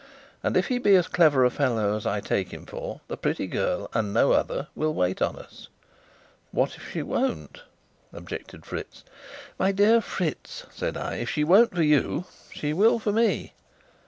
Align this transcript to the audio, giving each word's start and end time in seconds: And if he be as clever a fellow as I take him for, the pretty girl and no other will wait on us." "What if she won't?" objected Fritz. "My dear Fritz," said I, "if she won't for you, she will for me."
And 0.41 0.57
if 0.57 0.65
he 0.69 0.79
be 0.79 0.95
as 0.95 1.07
clever 1.07 1.45
a 1.45 1.51
fellow 1.51 1.95
as 1.95 2.07
I 2.07 2.21
take 2.21 2.49
him 2.51 2.65
for, 2.65 3.01
the 3.07 3.15
pretty 3.15 3.45
girl 3.45 3.87
and 3.93 4.11
no 4.11 4.31
other 4.31 4.65
will 4.73 4.95
wait 4.95 5.21
on 5.21 5.35
us." 5.35 5.67
"What 6.51 6.75
if 6.75 6.89
she 6.91 7.03
won't?" 7.03 7.61
objected 8.11 8.65
Fritz. 8.65 9.03
"My 9.59 9.71
dear 9.71 10.01
Fritz," 10.01 10.65
said 10.71 10.97
I, 10.97 11.17
"if 11.17 11.29
she 11.29 11.43
won't 11.43 11.75
for 11.75 11.83
you, 11.83 12.25
she 12.51 12.73
will 12.73 12.97
for 12.97 13.11
me." 13.13 13.53